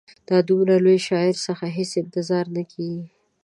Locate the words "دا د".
0.27-0.45